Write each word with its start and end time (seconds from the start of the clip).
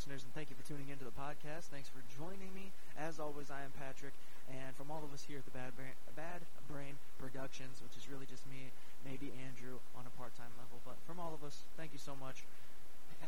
listeners, 0.00 0.24
and 0.24 0.32
thank 0.32 0.48
you 0.48 0.56
for 0.56 0.64
tuning 0.64 0.88
into 0.88 1.04
the 1.04 1.12
podcast. 1.12 1.68
Thanks 1.68 1.92
for 1.92 2.00
joining 2.16 2.48
me. 2.56 2.72
As 2.96 3.20
always, 3.20 3.52
I 3.52 3.60
am 3.68 3.72
Patrick, 3.76 4.16
and 4.48 4.72
from 4.72 4.88
all 4.88 5.04
of 5.04 5.12
us 5.12 5.28
here 5.28 5.36
at 5.36 5.44
the 5.44 5.52
Bad 5.52 5.76
Brain, 5.76 5.92
Bad 6.16 6.40
Brain 6.72 6.96
Productions, 7.20 7.84
which 7.84 7.92
is 8.00 8.08
really 8.08 8.24
just 8.24 8.48
me, 8.48 8.72
maybe 9.04 9.28
Andrew 9.44 9.76
on 9.92 10.08
a 10.08 10.12
part-time 10.16 10.56
level, 10.56 10.80
but 10.88 10.96
from 11.04 11.20
all 11.20 11.36
of 11.36 11.44
us, 11.44 11.68
thank 11.76 11.92
you 11.92 12.00
so 12.00 12.16
much. 12.16 12.48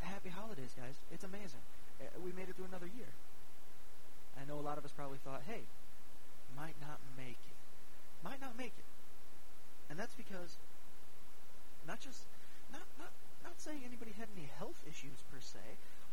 Happy 0.01 0.33
holidays, 0.33 0.73
guys. 0.73 0.97
It's 1.13 1.29
amazing. 1.29 1.61
Eh, 2.01 2.09
we 2.25 2.33
made 2.33 2.49
it 2.49 2.57
through 2.57 2.73
another 2.73 2.89
year. 2.89 3.13
I 4.41 4.49
know 4.49 4.57
a 4.57 4.65
lot 4.65 4.81
of 4.81 4.89
us 4.89 4.97
probably 4.97 5.21
thought, 5.21 5.45
hey, 5.45 5.69
might 6.57 6.81
not 6.81 7.05
make 7.21 7.37
it. 7.37 7.59
Might 8.25 8.41
not 8.41 8.57
make 8.57 8.73
it. 8.73 8.89
And 9.93 10.01
that's 10.01 10.17
because 10.17 10.57
not 11.85 12.01
just 12.01 12.25
not 12.73 12.89
not 12.97 13.13
not 13.45 13.61
saying 13.61 13.85
anybody 13.85 14.17
had 14.17 14.33
any 14.33 14.49
health 14.57 14.81
issues 14.89 15.21
per 15.29 15.37
se, 15.37 15.61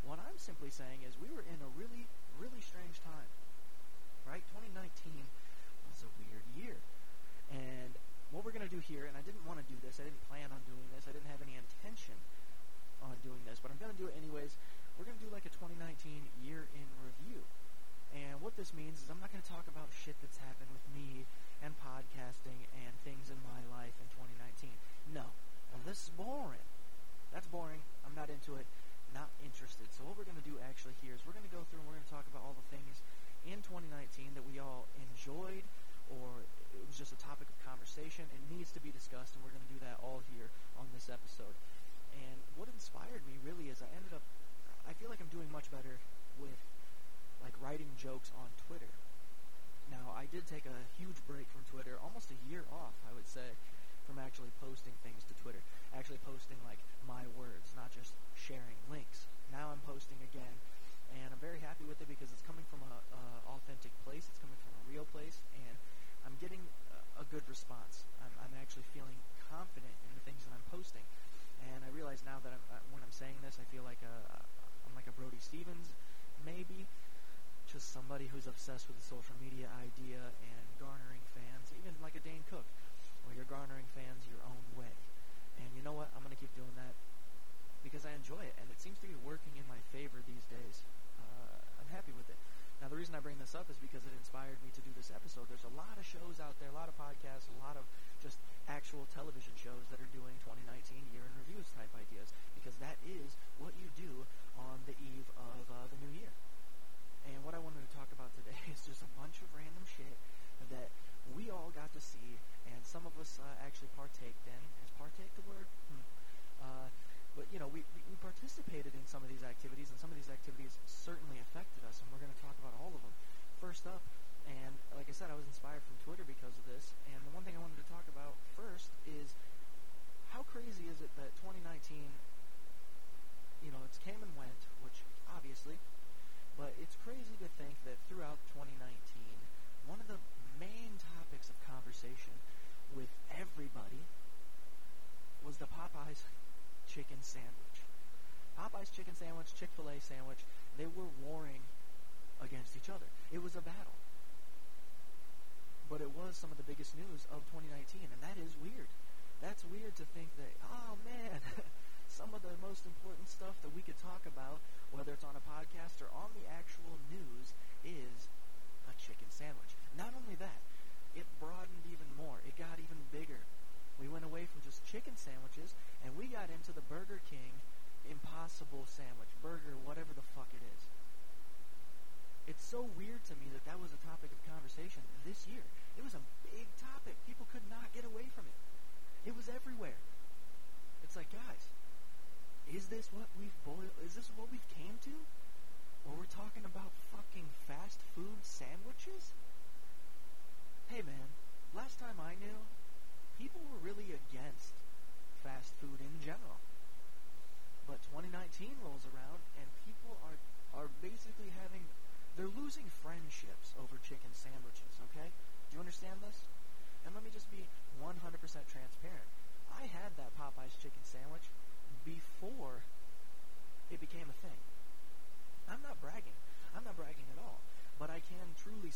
what 0.09 0.17
I'm 0.25 0.41
simply 0.41 0.73
saying 0.73 1.05
is 1.05 1.13
we 1.21 1.29
were 1.29 1.45
in 1.45 1.61
a 1.61 1.69
really, 1.77 2.09
really 2.41 2.65
strange 2.65 2.97
time. 3.05 3.29
Right? 4.25 4.41
2019 4.57 4.89
was 5.85 6.01
a 6.01 6.09
weird 6.17 6.41
year. 6.57 6.81
And 7.53 7.93
what 8.33 8.41
we're 8.41 8.53
going 8.53 8.66
to 8.66 8.73
do 8.73 8.81
here, 8.81 9.05
and 9.05 9.13
I 9.13 9.21
didn't 9.21 9.45
want 9.45 9.61
to 9.61 9.67
do 9.69 9.77
this, 9.85 10.01
I 10.01 10.09
didn't 10.09 10.21
plan 10.25 10.49
on 10.49 10.61
doing 10.66 10.85
this, 10.93 11.05
I 11.05 11.13
didn't 11.13 11.29
have 11.29 11.41
any 11.41 11.57
intention 11.57 11.98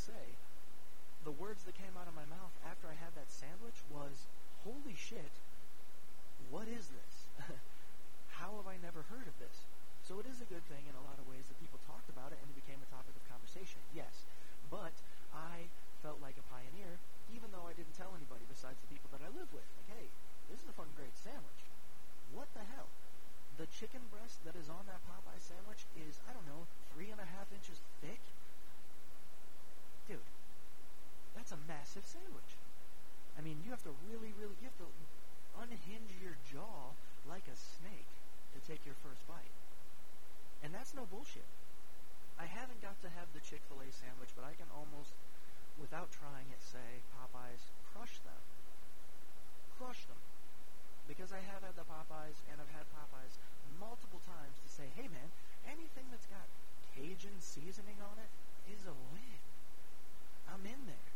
say, 0.03 0.35
the 1.23 1.31
words 1.31 1.63
that 1.63 1.79
came 1.79 1.95
out 1.95 2.11
of 2.11 2.15
my 2.15 2.27
mouth 2.27 2.51
after 2.67 2.91
I 2.91 2.95
had 3.00 3.15
that 3.15 3.31
sandwich 3.31 3.79
was, 3.88 4.27
holy 4.67 4.95
shit, 5.00 5.31
what 6.51 6.67
is 6.67 6.91
this? 6.91 7.15
How 8.39 8.51
have 8.59 8.67
I 8.67 8.75
never 8.83 9.07
heard 9.07 9.23
of 9.23 9.35
this? 9.39 9.63
So 10.03 10.19
it 10.19 10.27
is 10.27 10.44
a 10.44 10.47
good 10.51 10.67
thing 10.67 10.83
in 10.83 10.95
a 11.00 11.03
lot 11.07 11.15
of 11.15 11.25
ways 11.31 11.47
that 11.47 11.55
people 11.63 11.79
talked 11.88 12.11
about 12.11 12.35
it 12.35 12.39
and 12.44 12.51
it 12.51 12.59
became 12.59 12.83
a 12.83 12.89
topic 12.91 13.15
of 13.15 13.23
conversation, 13.31 13.79
yes. 13.95 14.27
But 14.67 14.91
I 15.31 15.71
felt 16.03 16.19
like 16.19 16.35
a 16.35 16.44
pioneer, 16.51 16.99
even 17.31 17.47
though 17.56 17.63
I 17.63 17.71
didn't 17.71 17.95
tell 17.95 18.11
anybody 18.11 18.44
besides 18.51 18.75
the 18.83 18.91
people 18.91 19.07
that 19.15 19.23
I 19.23 19.31
live 19.31 19.47
with. 19.56 19.63
Like, 19.79 19.89
hey, 19.95 20.11
this 20.51 20.59
is 20.59 20.67
a 20.67 20.75
fucking 20.75 20.99
great 20.99 21.15
sandwich. 21.15 21.61
What 22.35 22.51
the 22.51 22.67
hell? 22.75 22.91
The 23.56 23.71
chicken 23.71 24.03
breast 24.11 24.44
that 24.44 24.59
is 24.59 24.67
on 24.67 24.83
that 24.91 24.99
Popeye 25.07 25.39
sandwich 25.39 25.88
is, 25.95 26.19
I 26.27 26.35
don't 26.35 26.49
know, 26.51 26.67
three 26.91 27.07
and 27.07 27.23
a 27.23 27.29
half 27.39 27.47
inches 27.56 27.79
thick? 28.03 28.19
dude, 30.07 30.29
that's 31.35 31.51
a 31.51 31.59
massive 31.67 32.05
sandwich. 32.05 32.51
I 33.38 33.41
mean, 33.41 33.61
you 33.65 33.71
have 33.71 33.83
to 33.83 33.94
really, 34.07 34.31
really, 34.38 34.55
you 34.61 34.69
have 34.69 34.81
to 34.83 34.89
unhinge 35.57 36.13
your 36.21 36.38
jaw 36.50 36.94
like 37.25 37.45
a 37.50 37.57
snake 37.57 38.11
to 38.53 38.59
take 38.63 38.85
your 38.85 38.97
first 39.01 39.25
bite. 39.25 39.55
And 40.61 40.71
that's 40.71 40.94
no 40.95 41.03
bullshit. 41.09 41.47
I 42.39 42.45
haven't 42.50 42.81
got 42.81 42.97
to 43.03 43.09
have 43.13 43.29
the 43.33 43.44
Chick 43.44 43.61
fil 43.67 43.81
A 43.83 43.89
sandwich, 43.91 44.31
but 44.33 44.45
I 44.47 44.55
can 44.57 44.69
almost, 44.73 45.13
without 45.77 46.09
trying 46.09 46.49
it, 46.49 46.61
say 46.63 47.03
Popeyes, 47.13 47.69
crush 47.94 48.17
them. 48.23 48.41
Crush 49.77 50.06
them. 50.07 50.21
Because 51.07 51.35
I 51.35 51.44
have 51.51 51.61
had 51.61 51.75
the 51.75 51.85
Popeyes, 51.85 52.39
and 52.49 52.57
I've 52.57 52.73
had 52.73 52.88
Popeyes 52.95 53.35
multiple 53.75 54.21
times 54.23 54.56
to 54.63 54.69
say, 54.71 54.88
hey 54.95 55.11
man, 55.11 55.29
anything 55.67 56.07
that's 56.09 56.29
got 56.31 56.47
Cajun 56.95 57.38
seasoning 57.41 57.99
on 57.99 58.15
it 58.21 58.31
is 58.71 58.85
a 58.88 58.95
win. 59.11 59.32
I'm 60.53 60.61
in 60.69 60.81
there. 60.85 61.09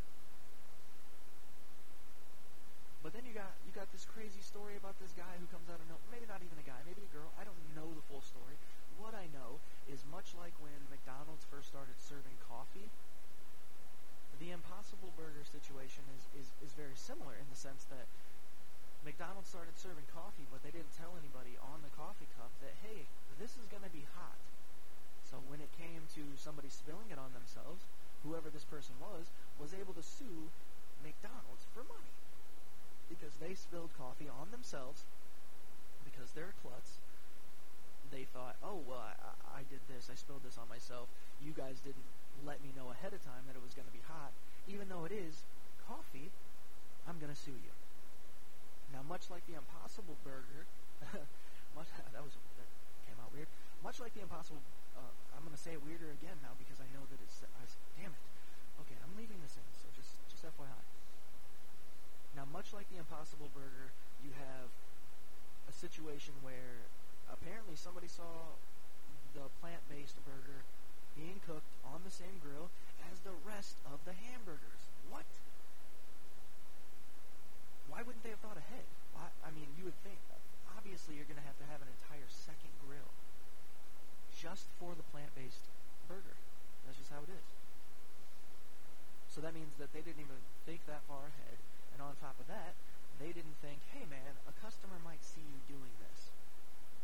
But 3.06 3.14
then 3.14 3.24
you 3.30 3.38
got 3.38 3.54
you 3.64 3.72
got 3.72 3.88
this 3.94 4.04
crazy 4.10 4.42
story 4.42 4.74
about 4.76 4.98
this 4.98 5.14
guy 5.14 5.30
who 5.38 5.46
comes 5.54 5.70
out 5.70 5.78
of 5.78 5.86
no 5.86 6.02
maybe 6.10 6.26
not 6.26 6.42
even 6.42 6.58
a 6.58 6.66
guy, 6.66 6.82
maybe 6.90 7.06
a 7.06 7.12
girl. 7.14 7.30
I 7.38 7.46
don't 7.46 7.62
know 7.78 7.86
the 7.94 8.04
full 8.10 8.26
story. 8.26 8.58
What 8.98 9.14
I 9.14 9.30
know 9.30 9.62
is 9.86 10.02
much 10.10 10.34
like 10.34 10.58
when 10.58 10.76
McDonald's 10.90 11.46
first 11.54 11.70
started 11.70 11.94
serving 12.02 12.34
coffee, 12.50 12.90
the 14.42 14.50
Impossible 14.50 15.14
Burger 15.14 15.46
situation 15.46 16.02
is, 16.18 16.26
is, 16.34 16.48
is 16.66 16.74
very 16.74 16.98
similar 16.98 17.38
in 17.38 17.46
the 17.54 17.58
sense 17.58 17.86
that 17.94 18.10
McDonald's 19.06 19.50
started 19.50 19.78
serving 19.78 20.10
coffee, 20.10 20.50
but 20.50 20.66
they 20.66 20.74
didn't 20.74 20.94
tell 20.98 21.14
anybody 21.14 21.54
on 21.62 21.86
the 21.86 21.94
coffee 21.94 22.28
cup 22.42 22.50
that, 22.66 22.74
hey, 22.82 23.06
this 23.38 23.54
is 23.58 23.70
going 23.70 23.86
to 23.86 23.94
be 23.94 24.06
hot. 24.18 24.42
So 25.30 25.38
when 25.46 25.62
it 25.62 25.70
came 25.78 26.10
to 26.18 26.24
somebody 26.38 26.74
spilling 26.74 27.14
it 27.14 27.22
on 27.22 27.34
themselves, 27.38 27.86
whoever 28.28 28.52
this 28.52 28.68
person 28.68 28.92
was, 29.00 29.32
was 29.56 29.72
able 29.72 29.96
to 29.96 30.04
sue 30.04 30.52
McDonald's 31.00 31.64
for 31.72 31.88
money 31.88 32.12
because 33.08 33.32
they 33.40 33.56
spilled 33.56 33.96
coffee 33.96 34.28
on 34.28 34.52
themselves 34.52 35.08
because 36.04 36.36
they're 36.36 36.52
klutz. 36.60 37.00
They 38.12 38.28
thought, 38.36 38.60
oh, 38.64 38.84
well, 38.84 39.04
I, 39.04 39.16
I 39.60 39.62
did 39.72 39.80
this. 39.88 40.12
I 40.12 40.16
spilled 40.16 40.44
this 40.44 40.60
on 40.60 40.68
myself. 40.68 41.08
You 41.40 41.56
guys 41.56 41.80
didn't 41.84 42.08
let 42.44 42.60
me 42.64 42.72
know 42.76 42.92
ahead 42.92 43.16
of 43.16 43.24
time 43.24 43.48
that 43.48 43.56
it 43.56 43.64
was 43.64 43.76
going 43.76 43.88
to 43.88 43.96
be 43.96 44.04
hot. 44.08 44.32
Even 44.68 44.92
though 44.92 45.08
it 45.08 45.16
is 45.16 45.44
coffee, 45.88 46.32
I'm 47.08 47.20
going 47.20 47.32
to 47.32 47.40
sue 47.40 47.56
you. 47.56 47.74
Now, 48.92 49.04
much 49.08 49.28
like 49.28 49.44
the 49.48 49.60
Impossible 49.60 50.16
Burger, 50.24 50.68
much, 51.76 51.88
that 52.16 52.24
was 52.24 52.36
that 52.60 52.70
came 53.08 53.20
out 53.20 53.32
weird. 53.36 53.52
Much 53.84 54.00
like 54.00 54.16
the 54.16 54.24
Impossible, 54.24 54.64
uh, 54.98 55.38
I'm 55.38 55.46
going 55.46 55.54
to 55.54 55.62
say 55.62 55.78
it 55.78 55.82
weirder 55.86 56.10
again 56.18 56.42
now 56.42 56.58
because 56.58 56.82
I 56.82 56.90
know 56.92 57.06
that 57.08 57.20
it's. 57.22 57.46
I, 57.46 57.64
damn 58.02 58.12
it. 58.12 58.26
Okay, 58.84 58.98
I'm 59.00 59.14
leaving 59.14 59.38
this 59.46 59.56
in, 59.56 59.66
so 59.78 59.88
just 59.94 60.18
just 60.28 60.44
FYI. 60.44 60.84
Now, 62.38 62.46
much 62.54 62.70
like 62.70 62.86
the 62.94 63.02
Impossible 63.02 63.50
Burger, 63.50 63.90
you 64.22 64.30
have 64.38 64.70
a 65.66 65.74
situation 65.74 66.38
where 66.46 66.86
apparently 67.34 67.74
somebody 67.74 68.06
saw 68.06 68.54
the 69.34 69.50
plant-based 69.58 70.22
burger 70.22 70.62
being 71.18 71.42
cooked 71.50 71.66
on 71.82 72.06
the 72.06 72.14
same 72.14 72.38
grill 72.46 72.70
as 73.10 73.18
the 73.26 73.34
rest 73.42 73.82
of 73.90 73.98
the 74.06 74.14
hamburgers. 74.14 74.86
What? 75.10 75.26
Why 77.90 78.06
wouldn't 78.06 78.22
they 78.22 78.38
have 78.38 78.44
thought 78.46 78.62
ahead? 78.62 78.86
Why, 79.18 79.34
I 79.42 79.50
mean, 79.58 79.74
you 79.74 79.90
would 79.90 79.98
think, 80.06 80.22
obviously, 80.78 81.18
you're 81.18 81.26
going 81.26 81.42
to 81.42 81.48
have 81.50 81.58
to 81.58 81.68
have 81.74 81.82
an 81.82 81.90
entire 81.90 82.30
second 82.30 82.70
grill 82.86 83.12
just 84.30 84.70
for 84.78 84.94
the 84.94 85.06
plant-based 85.10 85.74
burger. 86.06 86.38
That's 86.86 87.02
just 87.02 87.10
how 87.10 87.26
it 87.26 87.34
is. 87.34 87.48
So 89.34 89.42
that 89.42 89.58
means 89.58 89.74
that 89.82 89.90
they 89.90 90.06
didn't 90.06 90.22
even 90.22 90.38
think 90.70 90.86
that 90.86 91.02
far 91.10 91.26
ahead. 91.34 91.58
And 91.98 92.06
on 92.06 92.14
top 92.22 92.38
of 92.38 92.46
that, 92.46 92.78
they 93.18 93.34
didn't 93.34 93.58
think, 93.66 93.82
hey 93.90 94.06
man, 94.06 94.38
a 94.46 94.54
customer 94.62 95.02
might 95.02 95.26
see 95.26 95.42
you 95.42 95.58
doing 95.66 95.90
this. 95.98 96.30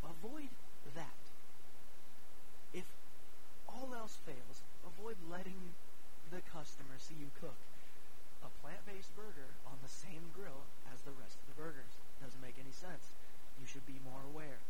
Avoid 0.05 0.53
that. 0.93 1.23
If 2.77 2.85
all 3.65 3.89
else 3.97 4.21
fails, 4.21 4.61
avoid 4.85 5.17
letting 5.25 5.73
the 6.29 6.45
customer 6.45 7.01
see 7.01 7.17
you 7.17 7.33
cook 7.41 7.57
a 8.45 8.53
plant-based 8.61 9.09
burger 9.17 9.49
on 9.65 9.81
the 9.81 9.89
same 9.89 10.29
grill 10.37 10.69
as 10.93 11.01
the 11.01 11.15
rest 11.17 11.41
of 11.41 11.45
the 11.49 11.57
burgers. 11.57 11.97
Doesn't 12.21 12.45
make 12.45 12.61
any 12.61 12.75
sense. 12.75 13.09
You 13.57 13.65
should 13.65 13.89
be 13.89 13.97
more 14.05 14.21
aware. 14.29 14.61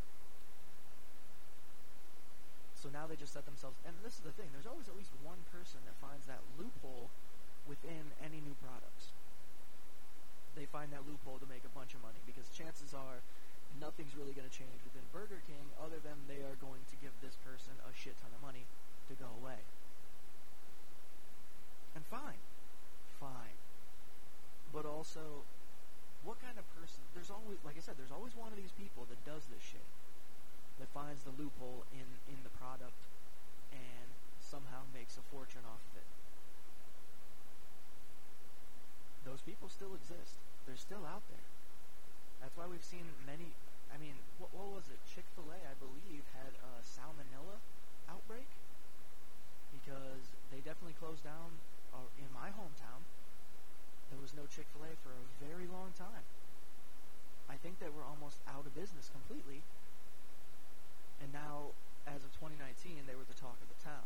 So 2.80 2.88
now 2.88 3.12
they 3.12 3.20
just 3.20 3.36
set 3.36 3.44
themselves, 3.44 3.76
and 3.84 3.96
this 4.04 4.20
is 4.20 4.24
the 4.24 4.36
thing, 4.36 4.48
there's 4.56 4.68
always 4.68 4.88
at 4.88 4.96
least 4.96 5.12
one 5.20 5.40
person 5.52 5.84
that 5.84 6.00
finds 6.00 6.24
that 6.32 6.40
loophole 6.56 7.12
within 7.68 8.16
any 8.24 8.40
new 8.40 8.56
products 8.64 9.12
they 10.56 10.70
find 10.70 10.94
that 10.94 11.02
loophole 11.10 11.42
to 11.42 11.50
make 11.50 11.66
a 11.66 11.74
bunch 11.74 11.94
of 11.98 12.02
money 12.06 12.22
because 12.30 12.46
chances 12.54 12.94
are 12.94 13.26
nothing's 13.82 14.14
really 14.14 14.34
going 14.38 14.46
to 14.46 14.54
change 14.54 14.78
within 14.86 15.02
Burger 15.10 15.42
King 15.50 15.66
other 15.82 15.98
than 16.06 16.14
they 16.30 16.46
are 16.46 16.58
going 16.62 16.86
to 16.94 16.96
give 17.02 17.14
this 17.26 17.34
person 17.42 17.74
a 17.90 17.92
shit 17.94 18.14
ton 18.22 18.30
of 18.30 18.42
money 18.46 18.70
to 19.10 19.14
go 19.18 19.30
away. 19.42 19.66
And 21.98 22.06
fine. 22.06 22.42
Fine. 23.18 23.58
Also, 25.14 25.46
what 26.26 26.42
kind 26.42 26.58
of 26.58 26.66
person, 26.74 26.98
there's 27.14 27.30
always, 27.30 27.62
like 27.62 27.78
I 27.78 27.86
said, 27.86 28.02
there's 28.02 28.10
always 28.10 28.34
one 28.34 28.50
of 28.50 28.58
these 28.58 28.74
people 28.74 29.06
that 29.14 29.22
does 29.30 29.46
this 29.46 29.62
shit, 29.62 29.86
that 30.82 30.90
finds 30.90 31.22
the 31.22 31.30
loophole 31.38 31.86
in, 31.94 32.10
in 32.26 32.42
the 32.42 32.50
product 32.58 32.98
and 33.70 34.10
somehow 34.42 34.90
makes 34.90 35.14
a 35.22 35.26
fortune 35.30 35.62
off 35.70 35.86
of 35.86 36.02
it. 36.02 36.10
Those 39.22 39.46
people 39.46 39.70
still 39.70 39.94
exist 39.94 40.42
they're 40.66 40.82
still 40.82 41.06
out 41.06 41.22
there. 41.30 41.46
That's 42.42 42.58
why 42.58 42.66
we've 42.66 42.82
seen 42.82 43.06
many. 43.30 43.54
I 43.94 44.02
mean, 44.02 44.18
what, 44.42 44.50
what 44.50 44.74
was 44.74 44.90
it? 44.90 44.98
Chick 45.06 45.30
Fil 45.38 45.46
A, 45.54 45.62
I 45.62 45.78
believe, 45.78 46.26
had 46.34 46.58
a 46.58 46.82
salmonella 46.82 47.62
outbreak 48.10 48.50
because 49.78 50.26
they 50.50 50.66
definitely 50.66 50.98
closed 50.98 51.22
down 51.22 51.62
uh, 51.94 52.10
in 52.18 52.34
my 52.34 52.50
hometown. 52.50 53.06
There 54.14 54.22
was 54.22 54.38
no 54.38 54.46
Chick 54.46 54.70
Fil 54.70 54.86
A 54.86 54.94
for 55.02 55.10
a 55.10 55.26
very 55.42 55.66
long 55.66 55.90
time. 55.98 56.22
I 57.50 57.58
think 57.58 57.82
they 57.82 57.90
were 57.90 58.06
almost 58.06 58.38
out 58.46 58.62
of 58.62 58.78
business 58.78 59.10
completely. 59.10 59.66
And 61.18 61.34
now, 61.34 61.74
as 62.06 62.22
of 62.22 62.30
2019, 62.38 63.10
they 63.10 63.18
were 63.18 63.26
the 63.26 63.34
talk 63.34 63.58
of 63.58 63.66
the 63.74 63.82
town. 63.82 64.06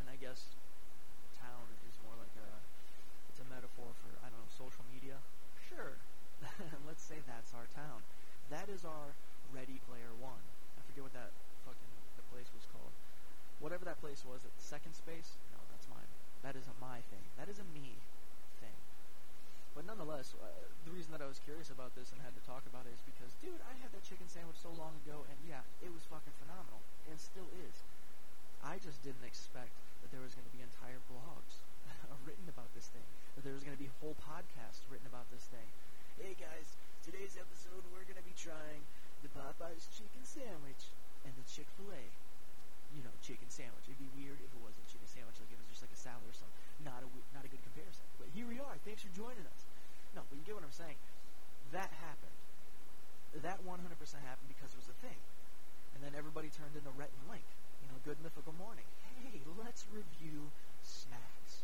And 0.00 0.08
I 0.08 0.16
guess 0.16 0.56
town 1.36 1.68
is 1.92 2.00
more 2.00 2.16
like 2.16 2.32
a 2.40 2.48
it's 3.28 3.36
a 3.44 3.48
metaphor 3.52 3.92
for 4.00 4.16
I 4.24 4.32
don't 4.32 4.40
know 4.40 4.48
social 4.48 4.88
media. 4.88 5.20
Sure, 5.68 6.00
let's 6.88 7.04
say 7.04 7.20
that's 7.28 7.52
our 7.52 7.68
town. 7.76 8.00
That 8.48 8.72
is 8.72 8.88
our 8.88 9.12
Ready 9.52 9.76
Player 9.84 10.16
One. 10.24 10.40
I 10.72 10.80
forget 10.88 11.04
what 11.04 11.12
that 11.12 11.36
fucking 11.68 11.92
the 12.16 12.24
place 12.32 12.48
was 12.56 12.64
called. 12.72 12.96
Whatever 13.60 13.84
that 13.84 14.00
place 14.00 14.24
was, 14.24 14.40
at 14.48 14.56
Second 14.56 14.96
Space. 14.96 15.36
No, 15.52 15.60
that's 15.68 15.84
mine. 15.92 16.08
That 16.40 16.56
isn't 16.56 16.80
my 16.80 17.04
thing. 17.12 17.28
That 17.36 17.52
isn't 17.52 17.68
me. 17.76 18.00
But 19.78 19.86
nonetheless, 19.86 20.34
uh, 20.34 20.50
the 20.82 20.90
reason 20.90 21.14
that 21.14 21.22
I 21.22 21.30
was 21.30 21.38
curious 21.38 21.70
about 21.70 21.94
this 21.94 22.10
and 22.10 22.18
had 22.18 22.34
to 22.34 22.42
talk 22.42 22.66
about 22.66 22.82
it 22.90 22.98
is 22.98 23.02
because, 23.06 23.30
dude, 23.38 23.62
I 23.62 23.78
had 23.78 23.94
that 23.94 24.02
chicken 24.02 24.26
sandwich 24.26 24.58
so 24.58 24.74
long 24.74 24.90
ago, 25.06 25.22
and 25.30 25.38
yeah, 25.46 25.62
it 25.78 25.94
was 25.94 26.02
fucking 26.10 26.34
phenomenal, 26.42 26.82
and 27.06 27.14
still 27.14 27.46
is. 27.62 27.86
I 28.58 28.82
just 28.82 28.98
didn't 29.06 29.22
expect 29.22 29.70
that 30.02 30.10
there 30.10 30.18
was 30.18 30.34
going 30.34 30.50
to 30.50 30.50
be 30.50 30.66
entire 30.66 30.98
blogs 31.06 31.62
written 32.26 32.50
about 32.50 32.66
this 32.74 32.90
thing 32.90 33.06
that 33.38 33.46
there 33.46 33.54
was 33.54 33.62
going 33.62 33.78
to 33.78 33.78
be 33.78 33.86
whole 34.02 34.18
podcasts 34.18 34.82
written 34.90 35.06
about 35.06 35.30
this 35.30 35.46
thing. 35.46 35.70
Hey 36.18 36.34
guys, 36.34 36.74
today's 37.06 37.38
episode 37.38 37.86
we're 37.94 38.02
going 38.02 38.18
to 38.18 38.26
be 38.26 38.34
trying 38.34 38.82
the 39.22 39.30
Popeyes 39.30 39.86
chicken 39.94 40.26
sandwich 40.26 40.90
and 41.22 41.30
the 41.38 41.46
Chick 41.46 41.70
Fil 41.78 41.94
A. 41.94 42.02
You 42.98 43.06
know, 43.06 43.14
chicken 43.22 43.46
sandwich. 43.46 43.86
It'd 43.86 44.02
be 44.02 44.10
weird 44.18 44.42
if 44.42 44.50
it 44.50 44.58
wasn't 44.58 44.90
chicken 44.90 45.06
sandwich, 45.06 45.38
like 45.38 45.54
it 45.54 45.60
was 45.62 45.70
just 45.70 45.86
like 45.86 45.94
a 45.94 46.00
salad 46.02 46.26
or 46.26 46.34
something. 46.34 46.58
Not 46.82 47.06
a 47.06 47.08
not 47.30 47.46
a 47.46 47.50
good 47.52 47.62
comparison. 47.62 48.02
But 48.18 48.34
here 48.34 48.50
we 48.50 48.58
are. 48.58 48.74
Thanks 48.82 49.06
for 49.06 49.12
joining 49.14 49.46
us. 49.46 49.67
No, 50.18 50.26
but 50.26 50.34
you 50.34 50.42
get 50.42 50.58
what 50.58 50.66
I'm 50.66 50.74
saying. 50.74 50.98
That 51.70 51.94
happened. 52.02 52.34
That 53.46 53.62
100% 53.62 53.70
happened 54.26 54.50
because 54.50 54.74
it 54.74 54.82
was 54.82 54.90
a 54.90 54.98
thing. 54.98 55.20
And 55.94 56.02
then 56.02 56.18
everybody 56.18 56.50
turned 56.50 56.74
into 56.74 56.90
Rhett 56.98 57.14
and 57.22 57.30
Link. 57.30 57.46
You 57.86 57.86
know, 57.94 58.02
good 58.02 58.18
mythical 58.18 58.50
morning. 58.58 58.82
Hey, 59.22 59.38
let's 59.62 59.86
review 59.94 60.50
snacks 60.82 61.62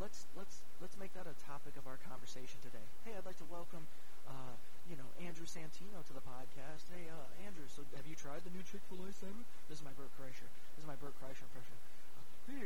let's 0.00 0.24
let's 0.32 0.64
let's 0.80 0.96
make 0.96 1.12
that 1.12 1.28
a 1.28 1.36
topic 1.44 1.76
of 1.76 1.84
our 1.84 2.00
conversation 2.08 2.56
today. 2.64 2.82
Hey, 3.04 3.12
I'd 3.12 3.28
like 3.28 3.36
to 3.36 3.48
welcome, 3.52 3.84
uh, 4.24 4.56
you 4.88 4.96
know, 4.96 5.04
Andrew 5.20 5.44
Santino 5.44 6.00
to 6.08 6.14
the 6.16 6.24
podcast. 6.24 6.88
Hey, 6.88 7.12
uh, 7.12 7.44
Andrew, 7.44 7.68
so 7.68 7.84
have 7.94 8.08
you 8.08 8.16
tried 8.16 8.40
the 8.48 8.52
new 8.56 8.64
Chick 8.64 8.80
Fil 8.88 9.04
A 9.04 9.12
sandwich? 9.12 9.46
This 9.68 9.78
is 9.78 9.84
my 9.84 9.92
Bert 9.92 10.08
Kreischer. 10.16 10.48
This 10.74 10.82
is 10.82 10.88
my 10.88 10.96
Bert 10.96 11.12
Kreischer 11.20 11.44
impression. 11.52 11.76
Uh, 12.16 12.24
hey, 12.48 12.64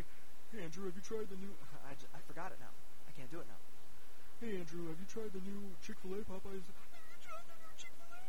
hey, 0.55 0.61
Andrew, 0.63 0.87
have 0.87 0.95
you 0.95 1.03
tried 1.03 1.27
the 1.27 1.39
new? 1.43 1.51
I, 1.83 1.99
I 1.99 2.21
forgot 2.31 2.55
it 2.55 2.63
now. 2.63 2.71
I 3.15 3.23
can't 3.23 3.31
do 3.31 3.39
it 3.39 3.47
now. 3.47 3.63
Hey, 4.43 4.59
Andrew, 4.59 4.91
have 4.91 4.99
you 4.99 5.07
tried 5.07 5.31
the 5.31 5.39
new 5.47 5.71
Chick 5.79 5.95
Fil 6.03 6.19
A 6.19 6.27
Popeyes? 6.27 6.67
Have 6.67 7.07
you 7.07 7.23
tried 7.23 7.47
the 7.47 7.55
new 7.63 7.71
Chick 7.79 7.95
Fil 7.95 8.11
A? 8.11 8.27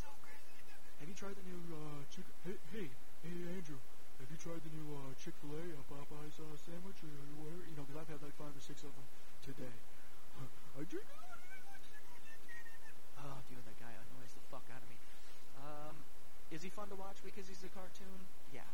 so 0.00 0.08
crazy. 0.24 0.56
Have 1.04 1.08
you 1.12 1.12
tried 1.12 1.36
the 1.36 1.44
new 1.44 1.60
uh, 1.68 2.00
chick? 2.08 2.24
Hey, 2.48 2.56
hey, 2.72 2.88
hey, 3.28 3.36
Andrew. 3.52 3.76
Have 4.24 4.30
you 4.32 4.40
tried 4.40 4.64
the 4.64 4.72
new 4.72 4.88
uh, 4.96 5.12
Chick 5.20 5.36
Fil 5.44 5.52
A 5.52 5.60
uh, 5.76 5.84
Popeyes 5.92 6.40
uh, 6.40 6.56
sandwich 6.64 6.96
or 7.04 7.12
whatever? 7.44 7.60
You 7.68 7.76
know, 7.76 7.84
because 7.84 8.00
I've 8.00 8.08
had 8.08 8.24
like 8.24 8.32
five 8.40 8.56
or 8.56 8.64
six 8.64 8.80
of 8.88 8.92
them 8.96 9.04
today. 9.44 9.76
I 10.80 10.88
did. 10.88 11.04
Oh, 13.20 13.36
dude, 13.52 13.60
that 13.68 13.76
guy 13.76 13.92
annoys 13.92 14.32
the 14.32 14.44
fuck 14.48 14.64
out 14.72 14.80
of 14.80 14.88
me. 14.88 14.96
Um, 15.60 15.96
is 16.48 16.64
he 16.64 16.72
fun 16.72 16.88
to 16.88 16.96
watch 16.96 17.20
because 17.20 17.52
he's 17.52 17.60
a 17.68 17.72
cartoon? 17.76 18.24
Yeah. 18.48 18.64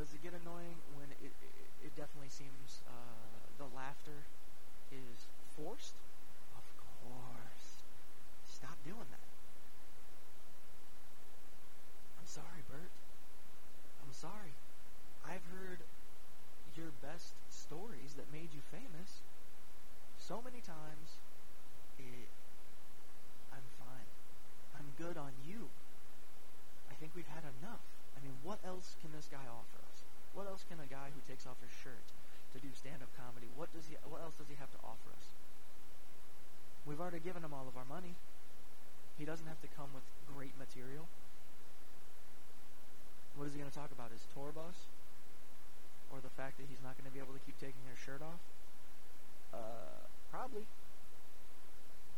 Does 0.00 0.16
it 0.16 0.24
get 0.24 0.32
annoying 0.32 0.80
when 0.96 1.12
it, 1.20 1.36
it, 1.44 1.52
it 1.84 1.92
definitely 2.00 2.32
seems 2.32 2.80
uh, 2.88 3.44
the 3.60 3.68
laughter 3.76 4.24
is 4.88 5.28
forced? 5.52 5.92
Of 6.56 6.64
course. 6.80 7.84
Stop 8.48 8.80
doing 8.88 9.04
that. 9.12 9.28
I'm 12.16 12.24
sorry, 12.24 12.64
Bert. 12.72 12.92
I'm 14.00 14.16
sorry. 14.16 14.56
I've 15.28 15.44
heard 15.52 15.84
your 16.72 16.88
best 17.04 17.36
stories 17.52 18.16
that 18.16 18.32
made 18.32 18.48
you 18.56 18.64
famous 18.72 19.20
so 20.16 20.40
many 20.40 20.64
times. 20.64 21.20
It, 22.00 22.32
I'm 23.52 23.68
fine. 23.76 24.08
I'm 24.72 24.88
good 24.96 25.20
on 25.20 25.36
you. 25.44 25.68
I 26.88 26.94
think 26.96 27.12
we've 27.12 27.28
had 27.28 27.44
enough. 27.60 27.84
I 28.16 28.24
mean, 28.24 28.36
what 28.40 28.60
else 28.64 28.96
can 29.04 29.12
this 29.12 29.28
guy 29.28 29.44
offer 29.44 29.80
us? 29.92 30.04
What 30.32 30.46
else 30.46 30.64
can 30.68 30.78
a 30.80 30.88
guy 30.88 31.12
who 31.12 31.20
takes 31.28 31.44
off 31.44 31.60
his 31.60 31.72
shirt 31.82 32.08
to 32.52 32.58
do 32.58 32.68
stand-up 32.74 33.10
comedy? 33.14 33.48
What 33.54 33.70
does 33.72 33.86
he? 33.86 33.96
What 34.06 34.22
else 34.22 34.34
does 34.38 34.50
he 34.50 34.56
have 34.58 34.70
to 34.74 34.80
offer 34.82 35.10
us? 35.14 35.26
We've 36.86 36.98
already 36.98 37.22
given 37.22 37.42
him 37.42 37.54
all 37.54 37.66
of 37.68 37.76
our 37.76 37.86
money. 37.86 38.14
He 39.18 39.24
doesn't 39.24 39.46
have 39.46 39.60
to 39.62 39.70
come 39.76 39.92
with 39.94 40.06
great 40.32 40.56
material. 40.56 41.06
What 43.36 43.46
is 43.46 43.52
he 43.54 43.60
going 43.60 43.70
to 43.70 43.76
talk 43.76 43.92
about? 43.92 44.10
His 44.10 44.24
tour 44.32 44.50
bus? 44.50 44.88
Or 46.10 46.18
the 46.18 46.32
fact 46.34 46.58
that 46.58 46.66
he's 46.66 46.82
not 46.82 46.98
going 46.98 47.06
to 47.06 47.14
be 47.14 47.22
able 47.22 47.36
to 47.36 47.42
keep 47.46 47.54
taking 47.60 47.84
his 47.86 48.00
shirt 48.00 48.24
off? 48.24 48.40
Uh, 49.54 50.02
probably. 50.32 50.66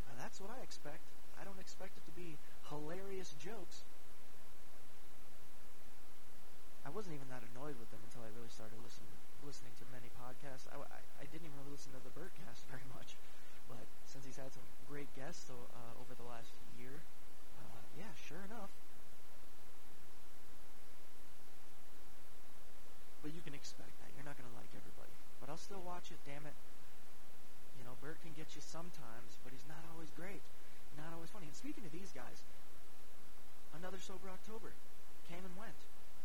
Uh, 0.09 0.15
that's 0.17 0.41
what 0.41 0.49
I 0.49 0.63
expect. 0.63 1.03
I 1.37 1.45
don't 1.45 1.59
expect 1.59 1.99
it 1.99 2.05
to 2.07 2.15
be 2.15 2.39
hilarious 2.71 3.35
jokes. 3.43 3.85
I 6.83 6.91
wasn't 6.91 7.19
even 7.19 7.29
that 7.31 7.43
annoyed 7.55 7.79
with 7.79 7.91
them 7.95 8.03
until 8.09 8.27
I 8.27 8.31
really 8.35 8.51
started 8.51 8.79
listening 8.83 9.11
listening 9.43 9.75
to 9.75 9.85
many 10.53 10.61
podcasts. 10.61 10.69
I, 10.69 10.77
I, 11.21 11.25
didn't 11.33 11.49
even 11.49 11.57
really 11.65 11.73
listen 11.73 11.93
to 11.97 12.03
the 12.05 12.13
Bertcast 12.13 12.69
very 12.73 12.85
much, 12.93 13.17
but 13.69 13.85
since 14.05 14.25
he's 14.29 14.37
had 14.37 14.53
some 14.53 14.65
great 14.89 15.09
guests 15.17 15.49
uh, 15.49 16.01
over 16.01 16.13
the 16.13 16.29
last 16.29 16.53
year, 16.77 17.01
uh, 17.57 17.81
yeah, 17.97 18.13
sure 18.29 18.45
enough. 18.45 18.69
But 23.23 23.33
you 23.33 23.41
can 23.41 23.55
expect 23.55 23.95
that. 24.03 24.11
You're 24.19 24.27
not 24.27 24.35
going 24.35 24.51
to 24.51 24.57
like 24.59 24.69
everybody. 24.75 25.15
But 25.39 25.47
I'll 25.47 25.61
still 25.61 25.83
watch 25.87 26.11
it, 26.11 26.19
damn 26.27 26.43
it. 26.43 26.59
You 27.79 27.87
know, 27.87 27.95
Bert 28.03 28.19
can 28.27 28.35
get 28.35 28.51
you 28.59 28.63
sometimes, 28.63 29.39
but 29.47 29.55
he's 29.55 29.67
not 29.71 29.79
always 29.95 30.11
great. 30.19 30.43
Not 30.99 31.15
always 31.15 31.31
funny. 31.31 31.47
And 31.47 31.55
speaking 31.55 31.87
of 31.87 31.95
these 31.95 32.11
guys, 32.11 32.43
another 33.79 34.03
Sober 34.03 34.27
October 34.27 34.75
came 35.31 35.47
and 35.47 35.55
went. 35.55 35.79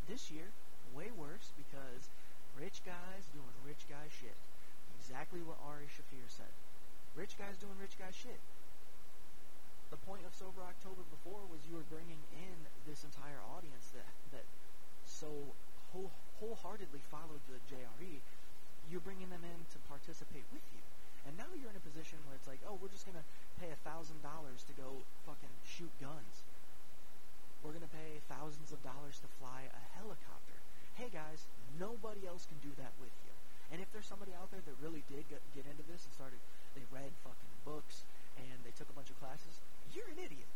This 0.09 0.33
year, 0.33 0.49
way 0.97 1.13
worse 1.13 1.53
because 1.53 2.09
rich 2.57 2.81
guys 2.83 3.23
doing 3.31 3.55
rich 3.61 3.85
guy 3.85 4.09
shit. 4.09 4.37
Exactly 4.97 5.39
what 5.45 5.61
Ari 5.61 5.87
Shaffir 5.93 6.25
said. 6.27 6.51
Rich 7.13 7.37
guys 7.37 7.55
doing 7.61 7.77
rich 7.77 7.95
guy 8.01 8.09
shit. 8.11 8.41
The 9.93 10.01
point 10.03 10.25
of 10.27 10.35
Sober 10.35 10.65
October 10.65 11.05
before 11.07 11.47
was 11.47 11.63
you 11.63 11.79
were 11.79 11.87
bringing 11.87 12.19
in 12.35 12.57
this 12.83 13.07
entire 13.07 13.39
audience 13.55 13.87
that 13.95 14.09
that 14.35 14.43
so 15.07 15.31
whole, 15.93 16.11
wholeheartedly 16.43 16.99
followed 17.07 17.39
the 17.47 17.61
JRE. 17.71 18.19
You're 18.91 19.03
bringing 19.03 19.31
them 19.31 19.43
in 19.43 19.59
to 19.71 19.77
participate 19.87 20.43
with 20.51 20.63
you. 20.75 20.83
And 21.27 21.35
now 21.35 21.47
you're 21.55 21.71
in 21.71 21.79
a 21.79 21.83
position 21.83 22.19
where 22.23 22.39
it's 22.39 22.47
like, 22.47 22.63
oh, 22.63 22.79
we're 22.79 22.91
just 22.91 23.03
going 23.03 23.19
to 23.19 23.27
pay 23.59 23.67
a 23.67 23.79
$1,000 23.83 24.15
to 24.15 24.73
go 24.79 25.03
fucking 25.27 25.51
shoot 25.67 25.91
guns. 25.99 26.35
We're 27.63 27.75
going 27.75 27.83
to 27.83 27.91
pay 27.91 28.23
thousands 28.31 28.71
of 28.71 28.79
dollars 28.79 29.19
to 29.19 29.27
fly 29.39 29.67
a 29.67 29.83
helicopter. 29.99 30.55
Hey 30.95 31.13
guys, 31.13 31.45
nobody 31.77 32.25
else 32.25 32.49
can 32.49 32.57
do 32.63 32.73
that 32.81 32.89
with 32.97 33.13
you. 33.27 33.33
And 33.69 33.83
if 33.83 33.91
there's 33.93 34.07
somebody 34.07 34.33
out 34.33 34.49
there 34.49 34.63
that 34.63 34.66
really 34.81 35.03
did 35.09 35.25
get, 35.29 35.41
get 35.53 35.65
into 35.65 35.83
this 35.89 36.05
and 36.05 36.13
started, 36.13 36.39
they 36.77 36.85
read 36.93 37.09
fucking 37.23 37.53
books 37.65 38.03
and 38.37 38.57
they 38.63 38.73
took 38.77 38.89
a 38.89 38.95
bunch 38.95 39.09
of 39.09 39.17
classes, 39.17 39.57
you're 39.93 40.07
an 40.13 40.21
idiot. 40.21 40.49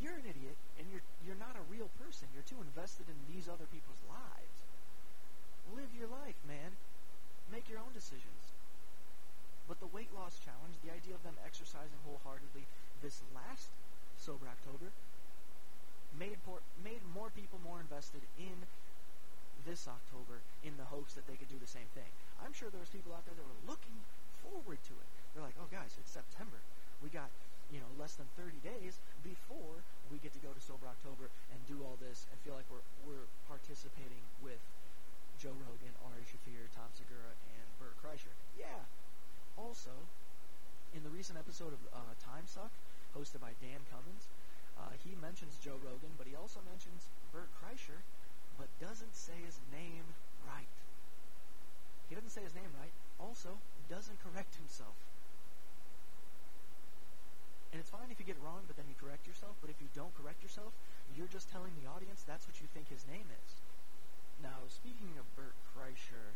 You're 0.00 0.16
an 0.16 0.24
idiot, 0.24 0.56
and 0.80 0.88
you're 0.88 1.04
you're 1.20 1.36
not 1.36 1.60
a 1.60 1.64
real 1.68 1.92
person. 2.00 2.24
You're 2.32 2.46
too 2.48 2.56
invested 2.64 3.04
in 3.04 3.18
these 3.28 3.52
other 3.52 3.68
people's 3.68 4.00
lives. 4.08 4.56
Live 5.76 5.92
your 5.92 6.08
life, 6.08 6.40
man. 6.48 6.72
Make 7.52 7.68
your 7.68 7.84
own 7.84 7.92
decisions. 7.92 8.56
But 9.68 9.76
the 9.78 9.92
weight 9.92 10.08
loss 10.16 10.40
challenge, 10.40 10.80
the 10.80 10.90
idea 10.90 11.12
of 11.12 11.22
them 11.22 11.36
exercising 11.44 12.00
wholeheartedly 12.08 12.64
this 13.04 13.20
last 13.36 13.68
sober 14.16 14.48
October, 14.48 14.88
made 16.16 16.40
por- 16.48 16.64
made 16.80 17.04
more 17.12 17.28
people 17.36 17.60
more 17.60 17.78
invested 17.78 18.24
in 18.40 18.56
this 19.68 19.84
October 19.84 20.40
in 20.64 20.80
the 20.80 20.88
hopes 20.88 21.12
that 21.12 21.28
they 21.28 21.36
could 21.36 21.52
do 21.52 21.60
the 21.60 21.68
same 21.68 21.86
thing. 21.92 22.08
I'm 22.40 22.56
sure 22.56 22.72
there 22.72 22.80
was 22.80 22.88
people 22.88 23.12
out 23.12 23.28
there 23.28 23.36
that 23.36 23.44
were 23.44 23.62
looking 23.68 24.00
forward 24.40 24.80
to 24.88 24.94
it. 24.96 25.08
They're 25.36 25.44
like, 25.44 25.60
"Oh, 25.60 25.68
guys, 25.68 25.92
it's 26.00 26.10
September. 26.10 26.56
We 27.04 27.12
got 27.12 27.28
you 27.68 27.78
know 27.78 27.89
less 28.00 28.16
than 28.16 28.24
30 28.40 28.56
days 28.64 28.96
before 29.20 29.84
we 30.08 30.16
get 30.24 30.32
to 30.32 30.40
go 30.40 30.48
to 30.56 30.62
Sober 30.64 30.88
October 30.88 31.28
and 31.52 31.60
do 31.68 31.84
all 31.84 32.00
this 32.00 32.24
and 32.32 32.40
feel 32.40 32.56
like 32.56 32.64
we're 32.72 32.82
we're 33.04 33.28
participating 33.44 34.24
with 34.40 34.58
Joe 35.36 35.52
Rogan, 35.52 35.92
Ari 36.08 36.24
Shaffir, 36.24 36.72
Tom 36.72 36.88
Segura, 36.96 37.36
and 37.52 37.66
Bert 37.76 37.92
Kreischer. 38.00 38.32
Yeah. 38.56 38.88
Also, 39.60 39.92
in 40.96 41.04
the 41.04 41.12
recent 41.12 41.36
episode 41.36 41.76
of 41.76 41.80
uh, 41.92 42.16
Time 42.24 42.48
Suck, 42.48 42.72
hosted 43.12 43.44
by 43.44 43.52
Dan 43.60 43.84
Cummins, 43.92 44.32
uh, 44.80 44.96
he 45.04 45.12
mentions 45.20 45.60
Joe 45.60 45.76
Rogan, 45.84 46.16
but 46.16 46.24
he 46.24 46.32
also 46.32 46.64
mentions 46.64 47.08
Bert 47.36 47.52
Kreischer, 47.60 48.00
but 48.56 48.72
doesn't 48.80 49.12
say 49.12 49.36
his 49.44 49.60
name 49.68 50.08
right. 50.48 50.72
He 52.08 52.16
doesn't 52.16 52.32
say 52.32 52.44
his 52.44 52.56
name 52.56 52.72
right. 52.80 52.92
Also, 53.20 53.60
doesn't 53.92 54.16
correct 54.24 54.56
himself. 54.56 54.96
And 57.70 57.78
it's 57.78 57.90
fine 57.90 58.10
if 58.10 58.18
you 58.18 58.26
get 58.26 58.34
it 58.34 58.42
wrong, 58.42 58.66
but 58.66 58.74
then 58.74 58.90
you 58.90 58.98
correct 58.98 59.30
yourself. 59.30 59.54
But 59.62 59.70
if 59.70 59.78
you 59.78 59.86
don't 59.94 60.10
correct 60.18 60.42
yourself, 60.42 60.74
you're 61.14 61.30
just 61.30 61.46
telling 61.54 61.70
the 61.78 61.86
audience 61.86 62.26
that's 62.26 62.50
what 62.50 62.58
you 62.58 62.66
think 62.74 62.90
his 62.90 63.06
name 63.06 63.30
is. 63.30 63.50
Now, 64.42 64.66
speaking 64.66 65.14
of 65.20 65.28
Bert 65.38 65.54
Kreischer, 65.70 66.34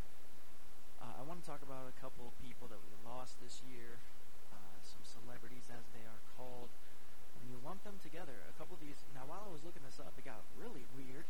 uh, 1.02 1.18
I 1.18 1.22
want 1.26 1.42
to 1.42 1.46
talk 1.46 1.64
about 1.66 1.90
a 1.90 1.96
couple 1.98 2.30
of 2.30 2.34
people 2.38 2.70
that 2.70 2.78
we 2.78 2.92
lost 3.02 3.40
this 3.42 3.58
year, 3.66 3.98
uh, 4.54 4.78
some 4.86 5.02
celebrities 5.02 5.66
as 5.74 5.82
they 5.90 6.06
are 6.06 6.22
called 6.38 6.70
when 7.34 7.50
you 7.50 7.58
lump 7.66 7.82
them 7.82 7.98
together, 7.98 8.46
a 8.46 8.54
couple 8.54 8.78
of 8.78 8.82
these. 8.84 9.02
Now, 9.10 9.26
while 9.26 9.42
I 9.42 9.50
was 9.50 9.66
looking 9.66 9.82
this 9.82 9.98
up, 9.98 10.14
it 10.14 10.22
got 10.22 10.40
really 10.54 10.86
weird. 10.94 11.26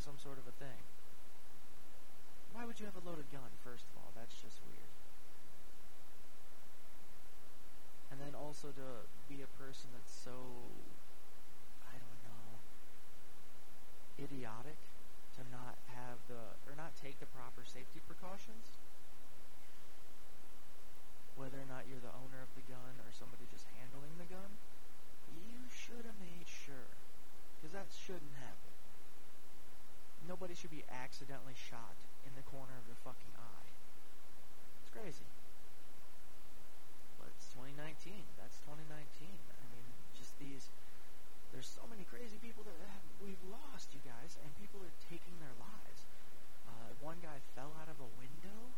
Sort 0.00 0.40
of 0.40 0.48
a 0.48 0.56
thing. 0.56 0.80
Why 2.56 2.64
would 2.64 2.80
you 2.80 2.88
have 2.88 2.96
a 2.96 3.04
loaded 3.04 3.28
gun, 3.28 3.52
first 3.60 3.84
of 3.84 4.00
all? 4.00 4.08
That's 4.16 4.32
just 4.40 4.56
weird. 4.64 4.92
And 8.08 8.16
then 8.16 8.32
also 8.32 8.72
to 8.72 8.88
be 9.28 9.44
a 9.44 9.50
person 9.60 9.92
that's 9.92 10.08
so, 10.08 10.34
I 11.84 12.00
don't 12.00 12.20
know, 12.24 12.48
idiotic 14.24 14.80
to 15.36 15.42
not 15.52 15.76
have 15.92 16.16
the, 16.32 16.56
or 16.64 16.72
not 16.80 16.96
take 16.96 17.20
the 17.20 17.28
proper 17.36 17.60
safety 17.68 18.00
precautions. 18.08 18.80
Whether 21.36 21.60
or 21.60 21.68
not 21.68 21.84
you're 21.88 22.00
the 22.00 22.16
owner 22.16 22.40
of 22.40 22.52
the 22.56 22.64
gun 22.68 22.96
or 23.04 23.12
somebody 23.12 23.44
just 23.52 23.68
handling 23.76 24.16
the 24.16 24.28
gun, 24.32 24.56
you 25.44 25.60
should 25.68 26.08
have 26.08 26.16
made 26.20 26.48
sure. 26.48 26.88
Because 27.60 27.76
that 27.76 27.92
shouldn't 27.92 28.36
happen. 28.40 28.69
Nobody 30.28 30.54
should 30.54 30.70
be 30.70 30.84
accidentally 30.90 31.56
shot 31.56 31.96
in 32.26 32.32
the 32.36 32.44
corner 32.44 32.76
of 32.76 32.84
their 32.86 33.00
fucking 33.02 33.34
eye. 33.36 33.70
It's 34.84 34.92
crazy. 34.92 35.28
But 37.16 37.32
it's 37.36 37.48
2019. 37.56 38.24
That's 38.36 38.58
2019. 38.68 39.00
I 39.28 39.64
mean, 39.72 39.86
just 40.16 40.36
these. 40.36 40.68
There's 41.50 41.66
so 41.66 41.82
many 41.90 42.06
crazy 42.06 42.38
people 42.38 42.62
that 42.62 42.78
have, 42.94 43.02
we've 43.18 43.42
lost, 43.50 43.90
you 43.90 43.98
guys, 44.06 44.38
and 44.38 44.48
people 44.62 44.78
are 44.86 44.94
taking 45.10 45.34
their 45.42 45.56
lives. 45.58 46.06
Uh, 46.70 46.94
one 47.02 47.18
guy 47.18 47.42
fell 47.58 47.74
out 47.82 47.90
of 47.90 47.98
a 47.98 48.08
window. 48.14 48.70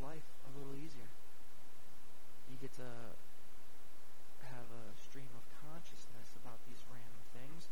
Life 0.00 0.24
a 0.48 0.50
little 0.56 0.74
easier. 0.76 1.08
You 2.48 2.56
get 2.58 2.72
to 2.80 2.88
have 4.50 4.68
a 4.68 4.84
stream 4.98 5.30
of 5.36 5.44
consciousness 5.62 6.34
about 6.40 6.58
these 6.66 6.82
random 6.90 7.24
things, 7.36 7.70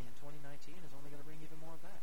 and 0.00 0.08
2019 0.18 0.74
is 0.82 0.92
only 0.96 1.12
going 1.12 1.22
to 1.22 1.28
bring 1.28 1.40
even 1.44 1.60
more 1.62 1.76
of 1.76 1.84
that. 1.86 2.02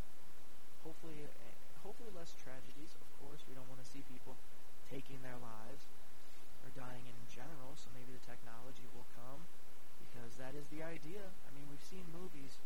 Hopefully, 0.85 1.25
eh, 1.25 1.57
hopefully 1.83 2.13
less 2.15 2.31
tragedies. 2.39 2.95
Of 2.95 3.09
course, 3.19 3.43
we 3.49 3.57
don't 3.57 3.67
want 3.67 3.83
to 3.83 3.89
see 3.89 4.05
people 4.07 4.39
taking 4.87 5.19
their 5.25 5.37
lives 5.41 5.89
or 6.63 6.71
dying 6.77 7.03
in 7.09 7.19
general. 7.27 7.75
So 7.75 7.91
maybe 7.91 8.15
the 8.15 8.23
technology 8.23 8.87
will 8.95 9.07
come 9.17 9.43
because 9.99 10.39
that 10.39 10.55
is 10.55 10.69
the 10.71 10.85
idea. 10.85 11.33
I 11.43 11.49
mean, 11.51 11.67
we've 11.67 11.83
seen 11.83 12.07
movies 12.13 12.61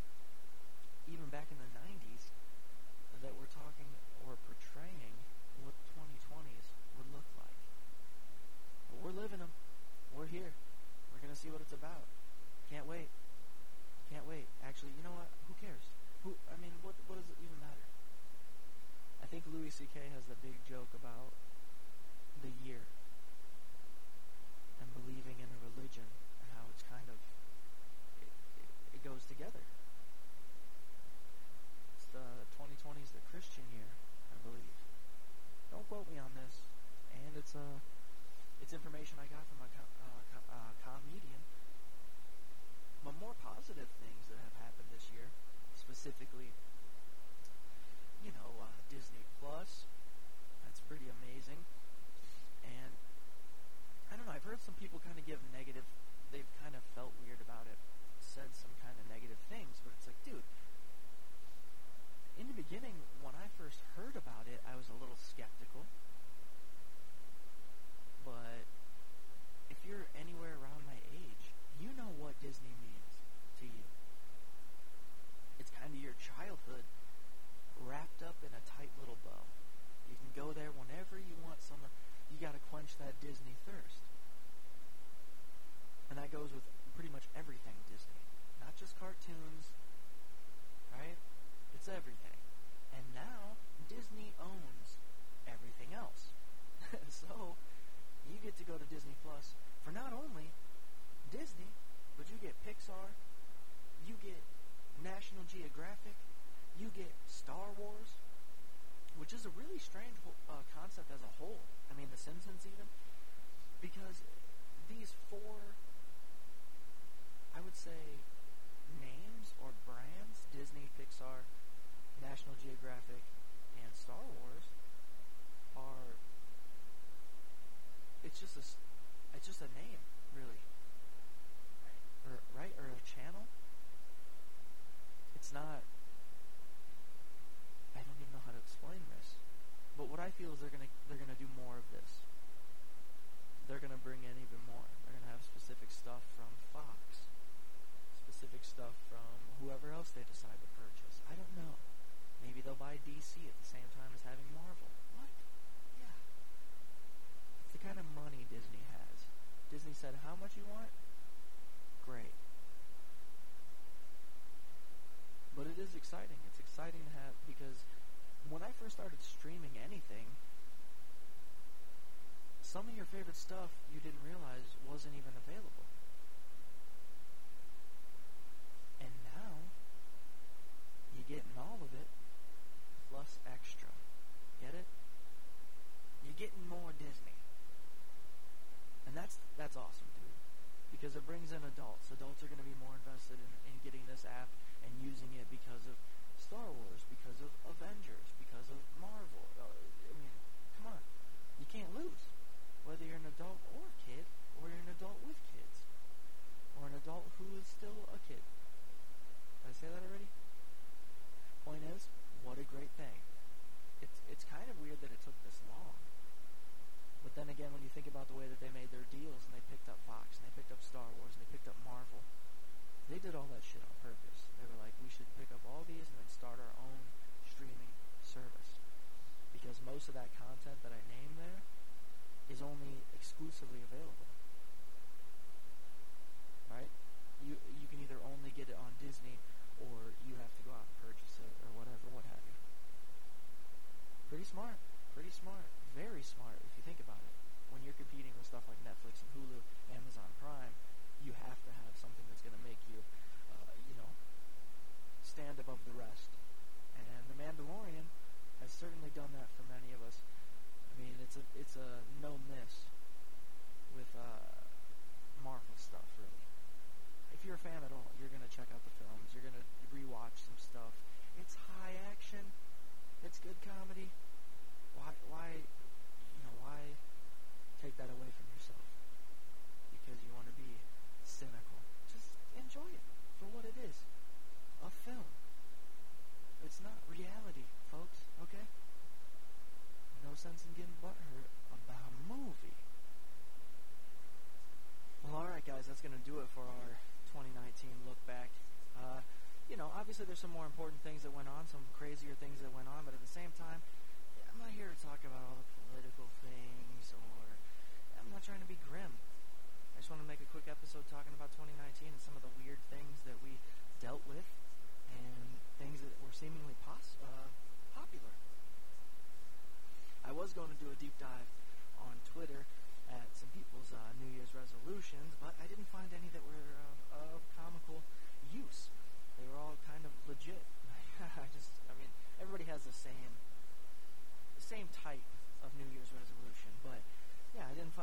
even 1.08 1.32
back 1.32 1.48
in 1.50 1.58
the 1.58 1.72
90s 1.72 2.30
that 3.24 3.34
were 3.40 3.50
talking 3.50 3.88
or 4.28 4.38
portraying 4.46 5.16
what 5.64 5.74
2020s 5.96 6.68
would 7.00 7.10
look 7.10 7.26
like. 7.40 7.58
But 8.92 8.97
we're 9.08 9.24
living 9.24 9.40
them. 9.40 9.56
We're 10.12 10.28
here. 10.28 10.52
We're 11.16 11.24
going 11.24 11.32
to 11.32 11.40
see 11.40 11.48
what 11.48 11.64
it's 11.64 11.72
about. 11.72 12.04
Can't 12.68 12.84
wait. 12.84 13.08
Can't 14.12 14.28
wait. 14.28 14.52
Actually, 14.68 14.92
you 15.00 15.04
know 15.08 15.16
what? 15.16 15.32
Who 15.48 15.56
cares? 15.64 15.96
Who? 16.28 16.36
I 16.52 16.60
mean, 16.60 16.76
what? 16.84 16.92
What 17.08 17.16
does 17.16 17.32
it 17.32 17.40
even 17.40 17.56
matter? 17.64 17.88
I 19.24 19.26
think 19.32 19.48
Louis 19.48 19.72
C.K. 19.72 20.12
has 20.12 20.28
the 20.28 20.36
big 20.44 20.60
joke 20.68 20.92
about 20.92 21.32
the 22.44 22.52
year 22.68 22.84
and 24.84 24.92
believing 24.92 25.40
in 25.40 25.48
a 25.56 25.60
religion 25.72 26.12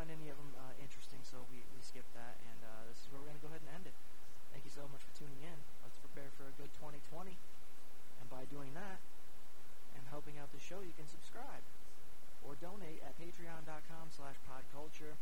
find 0.05 0.21
any 0.21 0.29
of 0.29 0.37
them 0.37 0.53
uh, 0.61 0.85
interesting, 0.85 1.25
so 1.25 1.41
we, 1.49 1.65
we 1.73 1.81
skipped 1.81 2.13
that. 2.13 2.37
And 2.45 2.61
uh, 2.61 2.93
this 2.93 3.01
is 3.01 3.09
where 3.09 3.25
we're 3.25 3.33
going 3.33 3.41
to 3.41 3.45
go 3.49 3.49
ahead 3.49 3.65
and 3.65 3.73
end 3.73 3.89
it. 3.89 3.97
Thank 4.53 4.69
you 4.69 4.75
so 4.77 4.85
much 4.93 5.01
for 5.01 5.17
tuning 5.17 5.41
in. 5.41 5.57
Let's 5.81 5.97
prepare 5.97 6.29
for 6.37 6.45
a 6.45 6.53
good 6.61 6.69
2020. 6.77 7.33
And 8.21 8.27
by 8.29 8.45
doing 8.53 8.77
that 8.77 9.01
and 9.97 10.05
helping 10.13 10.37
out 10.37 10.53
the 10.53 10.61
show, 10.61 10.85
you 10.85 10.93
can 10.93 11.09
subscribe 11.09 11.65
or 12.45 12.53
donate 12.61 13.01
at 13.01 13.17
patreon.com 13.17 14.13
slash 14.13 14.37
podculture. 14.45 15.17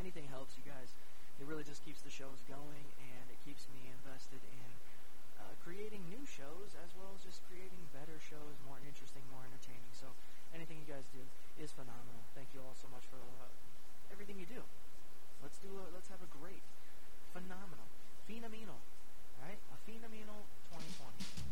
Anything 0.00 0.24
helps, 0.32 0.56
you 0.56 0.64
guys. 0.64 0.96
It 1.36 1.44
really 1.44 1.68
just 1.68 1.84
keeps 1.84 2.00
the 2.00 2.08
shows 2.08 2.40
going, 2.48 2.88
and 2.96 3.28
it 3.28 3.36
keeps 3.44 3.68
me 3.76 3.92
invested 3.92 4.40
in 4.40 4.70
uh, 5.36 5.52
creating 5.60 6.00
new 6.08 6.24
shows 6.24 6.72
as 6.80 6.96
well 6.96 7.12
as 7.12 7.28
just 7.28 7.44
creating 7.44 7.92
better 7.92 8.16
shows, 8.24 8.56
more 8.64 8.80
interesting, 8.88 9.20
more 9.28 9.44
entertaining. 9.44 9.92
So 9.92 10.08
anything 10.56 10.80
you 10.80 10.88
guys 10.88 11.04
do 11.12 11.20
is 11.60 11.76
phenomenal. 11.76 12.24
Thank 12.32 12.56
you 12.56 12.64
all 12.64 12.72
so 12.72 12.88
much 12.88 13.04
for 13.12 13.20
uh, 13.20 13.61
everything 14.12 14.36
you 14.38 14.46
do. 14.46 14.60
Let's 15.42 15.58
do 15.58 15.72
a, 15.72 15.84
let's 15.96 16.08
have 16.12 16.20
a 16.20 16.30
great, 16.38 16.62
phenomenal, 17.32 17.88
phenomenal, 18.28 18.78
right? 19.40 19.58
A 19.72 19.76
phenomenal 19.88 20.44
2020. 20.70 21.51